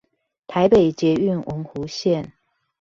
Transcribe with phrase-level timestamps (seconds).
[0.47, 2.31] 台北捷運文湖線